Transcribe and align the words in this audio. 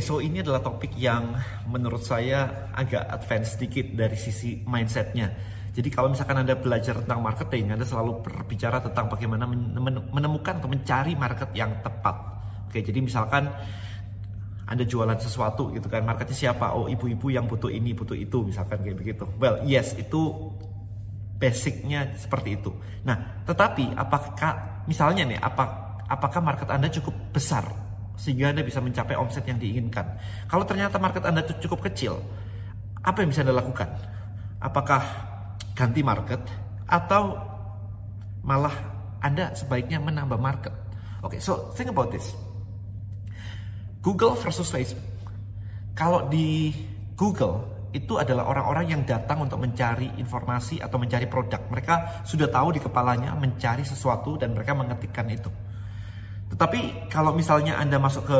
so 0.00 0.22
ini 0.22 0.40
adalah 0.40 0.62
topik 0.62 0.94
yang 0.94 1.34
menurut 1.66 2.02
saya 2.02 2.70
agak 2.70 3.10
advance 3.10 3.58
sedikit 3.58 3.90
dari 3.90 4.14
sisi 4.14 4.62
mindsetnya. 4.62 5.30
Jadi 5.74 5.90
kalau 5.90 6.14
misalkan 6.14 6.38
Anda 6.38 6.54
belajar 6.54 7.02
tentang 7.02 7.18
marketing, 7.18 7.74
Anda 7.74 7.82
selalu 7.82 8.22
berbicara 8.22 8.78
tentang 8.78 9.10
bagaimana 9.10 9.50
menemukan 10.14 10.62
atau 10.62 10.70
mencari 10.70 11.18
market 11.18 11.50
yang 11.58 11.82
tepat. 11.82 12.14
Oke, 12.70 12.78
jadi 12.78 13.02
misalkan 13.02 13.50
anda 14.64 14.80
jualan 14.80 15.20
sesuatu 15.20 15.68
gitu 15.76 15.92
kan, 15.92 16.00
marketnya 16.08 16.48
siapa? 16.48 16.72
Oh 16.72 16.88
ibu-ibu 16.88 17.28
yang 17.28 17.44
butuh 17.44 17.68
ini, 17.68 17.92
butuh 17.92 18.16
itu, 18.16 18.48
misalkan 18.48 18.80
kayak 18.80 18.96
begitu. 18.96 19.28
Well, 19.36 19.60
yes, 19.68 19.92
itu 19.92 20.50
basicnya 21.36 22.16
seperti 22.16 22.56
itu. 22.56 22.72
Nah, 23.04 23.44
tetapi 23.44 23.92
apakah 23.92 24.84
misalnya 24.88 25.28
nih, 25.28 25.36
apa, 25.36 25.64
apakah 26.08 26.40
market 26.40 26.72
Anda 26.72 26.88
cukup 26.88 27.12
besar 27.36 27.83
sehingga 28.14 28.54
Anda 28.54 28.62
bisa 28.62 28.78
mencapai 28.78 29.18
omset 29.18 29.44
yang 29.46 29.58
diinginkan? 29.58 30.06
Kalau 30.46 30.64
ternyata 30.66 30.98
market 30.98 31.26
Anda 31.26 31.42
cukup 31.44 31.84
kecil, 31.90 32.18
apa 33.04 33.20
yang 33.20 33.28
bisa 33.30 33.42
Anda 33.42 33.54
lakukan? 33.58 33.88
Apakah 34.62 35.02
ganti 35.76 36.00
market 36.00 36.40
atau 36.88 37.36
malah 38.46 38.74
Anda 39.20 39.52
sebaiknya 39.52 40.00
menambah 40.00 40.38
market? 40.40 40.72
Oke, 41.24 41.36
okay, 41.36 41.40
so 41.40 41.72
think 41.76 41.92
about 41.92 42.12
this. 42.12 42.32
Google 44.04 44.36
versus 44.36 44.68
Facebook. 44.68 45.00
Kalau 45.96 46.28
di 46.28 46.74
Google 47.16 47.88
itu 47.94 48.18
adalah 48.18 48.50
orang-orang 48.50 48.90
yang 48.90 49.02
datang 49.06 49.46
untuk 49.46 49.62
mencari 49.62 50.18
informasi 50.18 50.82
atau 50.82 50.98
mencari 50.98 51.30
produk. 51.30 51.62
Mereka 51.70 52.26
sudah 52.26 52.50
tahu 52.50 52.74
di 52.74 52.80
kepalanya 52.82 53.38
mencari 53.38 53.86
sesuatu 53.86 54.34
dan 54.34 54.50
mereka 54.50 54.74
mengetikkan 54.74 55.30
itu. 55.30 55.48
Tetapi 56.54 57.10
kalau 57.10 57.34
misalnya 57.34 57.82
Anda 57.82 57.98
masuk 57.98 58.30
ke 58.30 58.38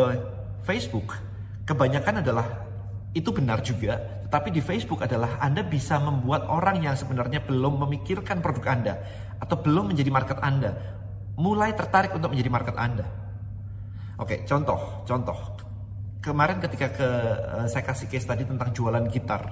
Facebook, 0.63 1.19
kebanyakan 1.67 2.23
adalah 2.23 2.47
itu 3.11 3.35
benar 3.35 3.59
juga, 3.59 3.99
tetapi 4.27 4.55
di 4.55 4.63
Facebook 4.63 5.03
adalah 5.03 5.43
Anda 5.43 5.67
bisa 5.67 5.99
membuat 5.99 6.47
orang 6.47 6.79
yang 6.79 6.95
sebenarnya 6.95 7.43
belum 7.43 7.83
memikirkan 7.83 8.39
produk 8.39 8.65
Anda 8.71 8.95
atau 9.43 9.59
belum 9.59 9.91
menjadi 9.91 10.11
market 10.15 10.39
Anda 10.39 10.79
mulai 11.35 11.75
tertarik 11.75 12.15
untuk 12.15 12.31
menjadi 12.31 12.51
market 12.51 12.77
Anda. 12.79 13.07
Oke, 14.23 14.47
contoh, 14.47 15.03
contoh. 15.03 15.39
Kemarin 16.23 16.63
ketika 16.63 16.95
ke 16.95 17.09
uh, 17.51 17.67
saya 17.67 17.83
kasih 17.83 18.07
case 18.07 18.31
tadi 18.31 18.47
tentang 18.47 18.71
jualan 18.71 19.11
gitar. 19.11 19.43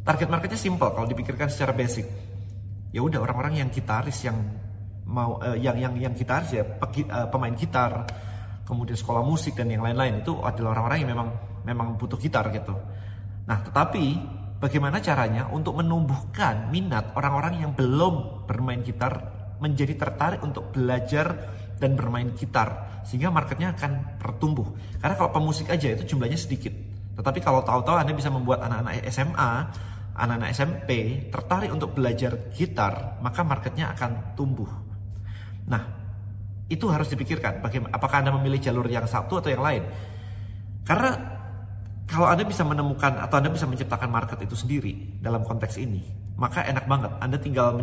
Target 0.00 0.32
marketnya 0.32 0.56
simple 0.56 0.88
kalau 0.96 1.04
dipikirkan 1.04 1.52
secara 1.52 1.76
basic. 1.76 2.08
Ya 2.90 3.04
udah 3.04 3.20
orang-orang 3.20 3.60
yang 3.60 3.68
gitaris 3.68 4.24
yang 4.24 4.40
mau 5.10 5.42
uh, 5.42 5.58
yang 5.58 5.74
yang 5.76 5.94
yang 5.98 6.14
gitaris 6.14 6.54
ya 6.54 6.62
uh, 6.62 7.26
pemain 7.28 7.52
gitar, 7.58 8.06
kemudian 8.62 8.94
sekolah 8.94 9.26
musik 9.26 9.58
dan 9.58 9.66
yang 9.66 9.82
lain-lain 9.82 10.22
itu 10.22 10.38
adalah 10.38 10.78
orang-orang 10.78 10.98
yang 11.02 11.10
memang 11.18 11.28
memang 11.66 11.88
butuh 11.98 12.16
gitar 12.16 12.46
gitu. 12.54 12.72
Nah, 13.50 13.58
tetapi 13.66 14.04
bagaimana 14.62 15.02
caranya 15.02 15.50
untuk 15.50 15.82
menumbuhkan 15.82 16.70
minat 16.70 17.10
orang-orang 17.18 17.66
yang 17.66 17.72
belum 17.74 18.46
bermain 18.46 18.80
gitar 18.86 19.12
menjadi 19.58 19.98
tertarik 19.98 20.40
untuk 20.40 20.72
belajar 20.72 21.50
dan 21.76 21.96
bermain 21.96 22.32
gitar 22.36 23.02
sehingga 23.04 23.32
marketnya 23.32 23.74
akan 23.74 24.20
bertumbuh. 24.20 24.68
Karena 25.00 25.14
kalau 25.16 25.30
pemusik 25.34 25.68
aja 25.72 25.92
itu 25.92 26.14
jumlahnya 26.14 26.36
sedikit. 26.36 26.72
Tetapi 27.16 27.40
kalau 27.42 27.60
tahu-tahu 27.60 28.00
Anda 28.00 28.16
bisa 28.16 28.32
membuat 28.32 28.64
anak-anak 28.64 29.04
SMA, 29.12 29.50
anak-anak 30.16 30.50
SMP 30.52 30.90
tertarik 31.32 31.72
untuk 31.72 31.96
belajar 31.96 32.52
gitar, 32.52 33.20
maka 33.24 33.40
marketnya 33.44 33.92
akan 33.92 34.36
tumbuh. 34.36 34.89
Nah, 35.70 35.82
itu 36.66 36.86
harus 36.90 37.06
dipikirkan. 37.10 37.62
Bagaimana 37.62 37.94
apakah 37.94 38.22
Anda 38.22 38.34
memilih 38.34 38.58
jalur 38.58 38.86
yang 38.90 39.06
satu 39.06 39.38
atau 39.38 39.50
yang 39.50 39.62
lain? 39.62 39.82
Karena 40.82 41.10
kalau 42.10 42.26
Anda 42.26 42.42
bisa 42.42 42.66
menemukan 42.66 43.22
atau 43.22 43.38
Anda 43.38 43.50
bisa 43.54 43.70
menciptakan 43.70 44.10
market 44.10 44.38
itu 44.42 44.58
sendiri 44.58 45.22
dalam 45.22 45.46
konteks 45.46 45.78
ini, 45.78 46.02
maka 46.34 46.66
enak 46.66 46.90
banget. 46.90 47.10
Anda 47.22 47.38
tinggal 47.38 47.78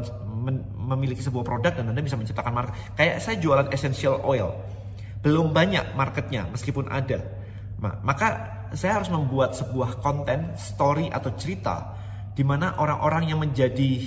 memiliki 0.75 1.23
sebuah 1.23 1.43
produk 1.47 1.71
dan 1.71 1.91
Anda 1.91 2.03
bisa 2.03 2.19
menciptakan 2.19 2.51
market. 2.51 2.75
Kayak 2.99 3.23
saya 3.23 3.35
jualan 3.39 3.67
essential 3.71 4.19
oil. 4.23 4.51
Belum 5.23 5.55
banyak 5.55 5.95
marketnya 5.95 6.47
meskipun 6.51 6.91
ada. 6.91 7.23
Maka 7.79 8.27
saya 8.75 8.99
harus 8.99 9.07
membuat 9.07 9.55
sebuah 9.55 10.03
konten, 10.03 10.55
story 10.59 11.07
atau 11.07 11.31
cerita 11.39 11.95
di 12.35 12.43
mana 12.43 12.75
orang-orang 12.77 13.31
yang 13.31 13.39
menjadi 13.39 14.01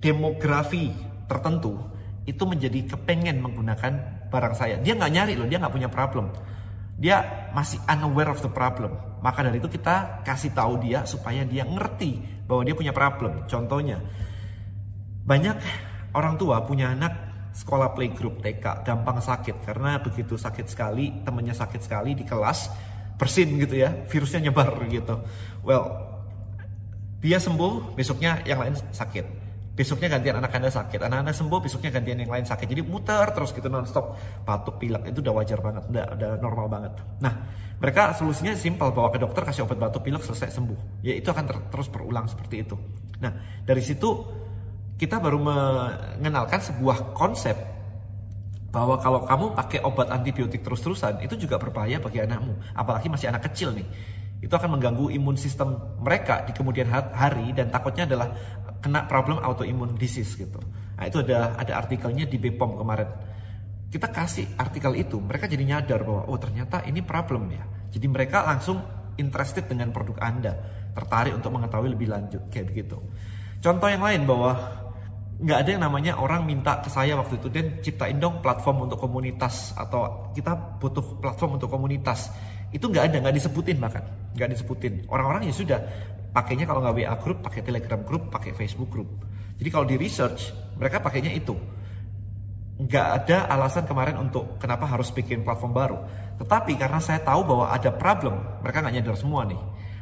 demografi 0.00 0.90
tertentu 1.28 1.78
itu 2.30 2.42
menjadi 2.46 2.94
kepengen 2.94 3.42
menggunakan 3.42 3.92
barang 4.30 4.54
saya. 4.54 4.78
Dia 4.78 4.94
nggak 4.94 5.12
nyari 5.12 5.34
loh, 5.34 5.50
dia 5.50 5.58
nggak 5.58 5.74
punya 5.74 5.90
problem. 5.90 6.30
Dia 7.00 7.50
masih 7.50 7.82
unaware 7.90 8.30
of 8.30 8.40
the 8.40 8.52
problem. 8.52 8.94
Maka 9.20 9.42
dari 9.42 9.58
itu 9.58 9.68
kita 9.68 10.22
kasih 10.22 10.54
tahu 10.54 10.80
dia 10.80 11.02
supaya 11.04 11.42
dia 11.42 11.66
ngerti 11.66 12.44
bahwa 12.46 12.62
dia 12.62 12.76
punya 12.78 12.94
problem. 12.94 13.44
Contohnya, 13.50 13.98
banyak 15.26 15.56
orang 16.14 16.38
tua 16.38 16.62
punya 16.62 16.94
anak 16.94 17.30
sekolah 17.50 17.98
playgroup 17.98 18.38
TK 18.42 18.86
gampang 18.86 19.18
sakit 19.18 19.66
karena 19.66 19.98
begitu 19.98 20.38
sakit 20.38 20.70
sekali 20.70 21.10
temennya 21.26 21.54
sakit 21.54 21.82
sekali 21.82 22.14
di 22.14 22.22
kelas 22.22 22.70
bersin 23.18 23.58
gitu 23.58 23.74
ya 23.74 23.90
virusnya 24.06 24.48
nyebar 24.48 24.70
gitu 24.86 25.18
well 25.66 26.08
dia 27.20 27.42
sembuh 27.42 27.98
besoknya 27.98 28.40
yang 28.46 28.62
lain 28.62 28.78
sakit 28.94 29.26
besoknya 29.74 30.12
gantian 30.12 30.36
anak 30.38 30.52
anda 30.52 30.70
sakit. 30.70 31.00
Anak 31.00 31.18
anda 31.26 31.32
sembuh 31.32 31.60
besoknya 31.62 31.90
gantian 31.94 32.18
yang 32.20 32.30
lain 32.30 32.46
sakit. 32.46 32.66
Jadi 32.66 32.82
muter 32.84 33.26
terus 33.32 33.50
gitu 33.54 33.70
nonstop. 33.70 34.18
Batuk 34.44 34.76
pilek 34.82 35.08
itu 35.10 35.22
udah 35.22 35.34
wajar 35.40 35.58
banget 35.62 35.84
udah, 35.88 36.04
udah 36.16 36.30
normal 36.42 36.66
banget. 36.68 36.92
Nah 37.22 37.34
mereka 37.80 38.12
solusinya 38.12 38.52
simpel 38.52 38.92
bawa 38.92 39.08
ke 39.08 39.18
dokter 39.22 39.42
kasih 39.46 39.64
obat 39.64 39.78
batuk 39.80 40.04
pilek 40.04 40.20
selesai 40.20 40.52
sembuh. 40.52 41.04
Ya 41.06 41.16
itu 41.16 41.30
akan 41.32 41.44
ter 41.48 41.56
terus 41.72 41.88
berulang 41.88 42.28
seperti 42.28 42.66
itu. 42.66 42.76
Nah 43.22 43.32
dari 43.64 43.80
situ 43.80 44.08
kita 45.00 45.16
baru 45.16 45.40
mengenalkan 45.40 46.60
sebuah 46.60 47.16
konsep 47.16 47.56
bahwa 48.70 49.00
kalau 49.02 49.26
kamu 49.26 49.46
pakai 49.58 49.80
obat 49.82 50.12
antibiotik 50.14 50.62
terus-terusan 50.62 51.24
itu 51.24 51.34
juga 51.34 51.58
berbahaya 51.58 51.98
bagi 51.98 52.22
anakmu, 52.22 52.54
apalagi 52.76 53.10
masih 53.10 53.32
anak 53.32 53.50
kecil 53.50 53.74
nih. 53.74 53.86
Itu 54.40 54.54
akan 54.56 54.78
mengganggu 54.78 55.10
imun 55.16 55.36
sistem 55.36 55.76
mereka 56.00 56.46
di 56.46 56.52
kemudian 56.54 56.88
hari 56.88 57.52
dan 57.52 57.68
takutnya 57.68 58.08
adalah 58.08 58.28
kena 58.80 59.04
problem 59.06 59.38
autoimmune 59.44 59.94
disease 59.96 60.34
gitu. 60.36 60.60
Nah, 60.96 61.04
itu 61.08 61.20
ada 61.24 61.56
ada 61.56 61.72
artikelnya 61.80 62.28
di 62.28 62.36
BPOM 62.36 62.80
kemarin. 62.80 63.08
Kita 63.90 64.08
kasih 64.08 64.56
artikel 64.56 64.96
itu, 64.96 65.18
mereka 65.18 65.50
jadi 65.50 65.64
nyadar 65.66 66.04
bahwa 66.06 66.22
oh 66.30 66.38
ternyata 66.38 66.84
ini 66.86 67.04
problem 67.04 67.50
ya. 67.52 67.64
Jadi 67.90 68.06
mereka 68.06 68.46
langsung 68.46 68.80
interested 69.18 69.66
dengan 69.66 69.90
produk 69.90 70.16
Anda, 70.22 70.54
tertarik 70.94 71.34
untuk 71.34 71.52
mengetahui 71.52 71.92
lebih 71.92 72.08
lanjut 72.08 72.48
kayak 72.48 72.70
begitu. 72.70 72.96
Contoh 73.60 73.88
yang 73.90 74.00
lain 74.00 74.24
bahwa 74.24 74.56
nggak 75.40 75.58
ada 75.64 75.70
yang 75.72 75.82
namanya 75.82 76.12
orang 76.20 76.44
minta 76.44 76.84
ke 76.84 76.92
saya 76.92 77.16
waktu 77.16 77.40
itu 77.40 77.48
dan 77.48 77.80
ciptain 77.80 78.20
dong 78.20 78.44
platform 78.44 78.84
untuk 78.84 79.00
komunitas 79.00 79.72
atau 79.72 80.28
kita 80.36 80.52
butuh 80.76 81.16
platform 81.16 81.56
untuk 81.56 81.72
komunitas 81.72 82.28
itu 82.76 82.84
nggak 82.84 83.08
ada 83.08 83.16
nggak 83.24 83.34
disebutin 83.40 83.80
bahkan 83.80 84.04
nggak 84.36 84.52
disebutin 84.52 85.08
orang-orang 85.08 85.48
ya 85.48 85.54
sudah 85.56 85.80
pakainya 86.30 86.64
kalau 86.66 86.80
nggak 86.82 86.96
WA 87.02 87.14
group 87.18 87.38
pakai 87.42 87.60
Telegram 87.66 88.00
group 88.02 88.30
pakai 88.30 88.54
Facebook 88.54 88.90
group. 88.90 89.10
Jadi 89.58 89.68
kalau 89.68 89.86
di 89.86 89.96
research 89.98 90.54
mereka 90.78 91.02
pakainya 91.02 91.34
itu. 91.34 91.54
Nggak 92.80 93.06
ada 93.12 93.44
alasan 93.52 93.84
kemarin 93.84 94.16
untuk 94.16 94.56
kenapa 94.56 94.88
harus 94.88 95.12
bikin 95.12 95.44
platform 95.44 95.72
baru. 95.76 95.98
Tetapi 96.40 96.80
karena 96.80 96.96
saya 96.96 97.20
tahu 97.20 97.44
bahwa 97.44 97.68
ada 97.68 97.92
problem 97.92 98.40
mereka 98.64 98.80
nggak 98.80 98.94
nyadar 98.96 99.16
semua 99.20 99.44
nih. 99.44 99.60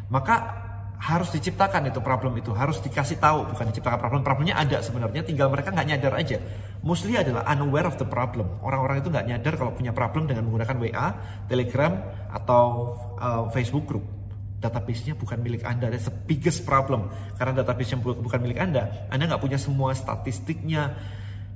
Maka 0.09 0.66
harus 0.98 1.30
diciptakan 1.30 1.95
itu 1.95 2.03
problem 2.03 2.34
itu 2.42 2.51
harus 2.51 2.83
dikasih 2.83 3.22
tahu 3.22 3.51
bukan 3.51 3.75
diciptakan 3.75 3.98
problem. 3.98 4.22
Problemnya 4.22 4.59
ada 4.59 4.78
sebenarnya 4.78 5.27
tinggal 5.27 5.51
mereka 5.51 5.75
nggak 5.75 5.89
nyadar 5.91 6.15
aja. 6.15 6.39
Mostly 6.86 7.19
adalah 7.19 7.42
unaware 7.51 7.91
of 7.91 7.98
the 7.98 8.07
problem. 8.07 8.47
Orang-orang 8.63 9.03
itu 9.03 9.10
nggak 9.10 9.27
nyadar 9.27 9.54
kalau 9.59 9.75
punya 9.75 9.91
problem 9.91 10.30
dengan 10.30 10.47
menggunakan 10.47 10.77
WA 10.78 11.09
Telegram 11.51 11.92
atau 12.30 12.95
uh, 13.19 13.51
Facebook 13.51 13.91
group 13.91 14.17
database-nya 14.59 15.15
bukan 15.15 15.39
milik 15.39 15.63
anda. 15.63 15.91
That's 15.91 16.10
the 16.10 16.15
biggest 16.15 16.66
problem. 16.66 17.10
Karena 17.39 17.63
database-nya 17.63 18.03
bukan 18.03 18.39
milik 18.43 18.59
anda. 18.59 19.09
Anda 19.10 19.31
nggak 19.31 19.43
punya 19.43 19.59
semua 19.59 19.95
statistiknya 19.95 20.99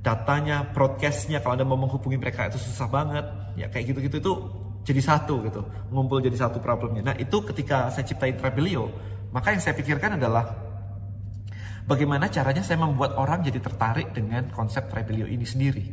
datanya 0.02 0.70
broadcast-nya. 0.70 1.42
Kalau 1.42 1.58
anda 1.58 1.66
mau 1.66 1.78
menghubungi 1.78 2.18
mereka 2.18 2.50
itu 2.50 2.58
susah 2.58 2.86
banget. 2.86 3.26
Ya 3.58 3.66
kayak 3.68 3.94
gitu-gitu 3.94 4.16
itu 4.22 4.32
jadi 4.82 5.02
satu 5.02 5.42
gitu. 5.46 5.62
Ngumpul 5.90 6.22
jadi 6.22 6.34
satu 6.38 6.62
problemnya. 6.62 7.12
Nah 7.12 7.14
itu 7.18 7.42
ketika 7.42 7.90
saya 7.90 8.06
ciptain 8.06 8.38
Trabelio 8.38 9.12
maka 9.32 9.56
yang 9.56 9.64
saya 9.64 9.72
pikirkan 9.72 10.20
adalah 10.20 10.44
bagaimana 11.88 12.28
caranya 12.28 12.60
saya 12.60 12.76
membuat 12.84 13.16
orang 13.16 13.40
jadi 13.40 13.64
tertarik 13.64 14.12
dengan 14.12 14.52
konsep 14.52 14.92
Rebelio 14.92 15.24
ini 15.24 15.48
sendiri. 15.48 15.84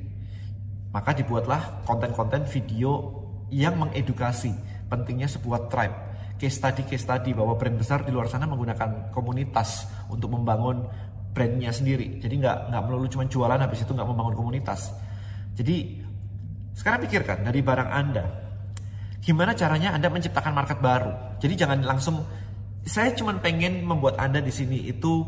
Maka 0.91 1.15
dibuatlah 1.15 1.87
konten-konten 1.87 2.43
video 2.51 3.15
yang 3.47 3.79
mengedukasi 3.79 4.51
pentingnya 4.91 5.31
sebuah 5.31 5.71
tribe. 5.71 6.08
Case 6.39 6.55
study, 6.55 6.87
case 6.87 7.03
study 7.03 7.35
bahwa 7.35 7.59
brand 7.59 7.75
besar 7.75 8.07
di 8.07 8.15
luar 8.15 8.31
sana 8.31 8.47
menggunakan 8.47 9.11
komunitas 9.11 9.91
untuk 10.07 10.31
membangun 10.31 10.87
brandnya 11.35 11.75
sendiri. 11.75 12.15
Jadi 12.23 12.39
nggak 12.39 12.71
nggak 12.71 12.81
melulu 12.87 13.11
cuma 13.11 13.27
jualan 13.27 13.59
habis 13.59 13.83
itu 13.83 13.91
nggak 13.91 14.07
membangun 14.07 14.35
komunitas. 14.39 14.95
Jadi 15.59 15.99
sekarang 16.71 17.03
pikirkan 17.03 17.43
dari 17.43 17.59
barang 17.59 17.89
Anda, 17.91 18.25
Gimana 19.19 19.51
caranya 19.51 19.91
Anda 19.91 20.07
menciptakan 20.07 20.55
market 20.55 20.79
baru? 20.79 21.37
Jadi 21.43 21.53
jangan 21.59 21.83
langsung 21.83 22.23
saya 22.87 23.11
cuma 23.11 23.35
pengen 23.35 23.83
membuat 23.83 24.15
Anda 24.15 24.39
di 24.39 24.51
sini 24.51 24.87
itu 24.87 25.27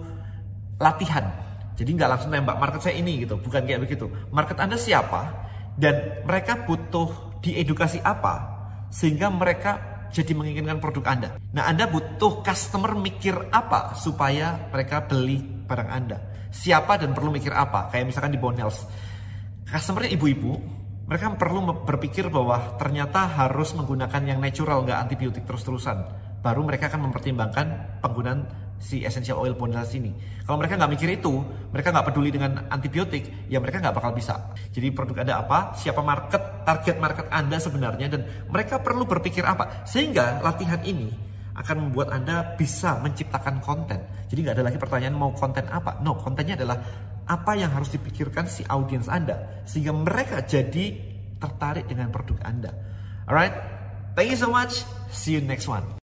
latihan. 0.79 1.27
Jadi 1.75 1.89
nggak 1.99 2.09
langsung 2.09 2.31
tembak 2.31 2.55
market 2.55 2.81
saya 2.81 2.95
ini 2.95 3.27
gitu, 3.27 3.35
bukan 3.35 3.67
kayak 3.67 3.83
begitu. 3.83 4.07
Market 4.31 4.57
Anda 4.63 4.79
siapa 4.79 5.27
dan 5.75 6.23
mereka 6.23 6.63
butuh 6.63 7.39
diedukasi 7.43 7.99
apa 7.99 8.47
sehingga 8.91 9.27
mereka 9.27 9.90
jadi 10.11 10.31
menginginkan 10.35 10.77
produk 10.83 11.07
Anda. 11.07 11.29
Nah, 11.55 11.71
Anda 11.71 11.87
butuh 11.87 12.43
customer 12.43 12.93
mikir 12.99 13.49
apa 13.49 13.95
supaya 13.95 14.69
mereka 14.69 15.07
beli 15.07 15.39
barang 15.41 15.89
Anda. 15.89 16.17
Siapa 16.51 16.99
dan 16.99 17.15
perlu 17.15 17.31
mikir 17.31 17.55
apa? 17.55 17.87
Kayak 17.87 18.11
misalkan 18.11 18.35
di 18.35 18.39
Bonels. 18.39 18.83
Customernya 19.63 20.11
ibu-ibu, 20.19 20.51
mereka 21.07 21.31
perlu 21.39 21.63
berpikir 21.87 22.27
bahwa 22.27 22.75
ternyata 22.75 23.23
harus 23.39 23.71
menggunakan 23.71 24.21
yang 24.27 24.39
natural, 24.43 24.83
nggak 24.83 24.99
antibiotik 25.07 25.47
terus-terusan. 25.47 25.97
Baru 26.43 26.67
mereka 26.67 26.91
akan 26.91 27.07
mempertimbangkan 27.07 27.99
penggunaan 28.03 28.39
si 28.81 29.05
essential 29.05 29.37
oil 29.37 29.53
Bonels 29.53 29.93
ini. 29.93 30.09
Kalau 30.41 30.57
mereka 30.57 30.75
nggak 30.75 30.91
mikir 30.97 31.09
itu, 31.13 31.31
mereka 31.69 31.93
nggak 31.93 32.11
peduli 32.11 32.33
dengan 32.33 32.65
antibiotik, 32.67 33.47
ya 33.47 33.61
mereka 33.61 33.77
nggak 33.77 33.95
bakal 33.95 34.11
bisa. 34.11 34.51
Jadi 34.73 34.89
produk 34.89 35.21
Anda 35.21 35.35
apa, 35.45 35.77
siapa 35.77 36.01
market, 36.01 36.65
target 36.65 36.97
market 36.97 37.29
Anda 37.29 37.61
sebenarnya, 37.61 38.07
dan 38.09 38.21
mereka 38.49 38.81
perlu 38.81 39.05
berpikir 39.05 39.45
apa. 39.45 39.85
Sehingga 39.85 40.41
latihan 40.41 40.81
ini 40.81 41.13
akan 41.53 41.87
membuat 41.87 42.09
Anda 42.11 42.57
bisa 42.57 42.97
menciptakan 42.99 43.61
konten. 43.61 44.01
Jadi 44.27 44.39
nggak 44.41 44.55
ada 44.57 44.65
lagi 44.65 44.81
pertanyaan 44.81 45.15
mau 45.15 45.31
konten 45.31 45.69
apa. 45.69 46.01
No, 46.01 46.17
kontennya 46.17 46.57
adalah 46.57 46.81
apa 47.29 47.53
yang 47.53 47.69
harus 47.71 47.93
dipikirkan 47.93 48.49
si 48.49 48.65
audiens 48.65 49.05
Anda. 49.07 49.63
Sehingga 49.69 49.93
mereka 49.93 50.41
jadi 50.41 50.97
tertarik 51.37 51.85
dengan 51.85 52.09
produk 52.09 52.41
Anda. 52.41 52.71
Alright, 53.29 53.53
thank 54.17 54.33
you 54.33 54.39
so 54.39 54.49
much. 54.49 54.81
See 55.13 55.37
you 55.37 55.43
next 55.43 55.69
one. 55.69 56.00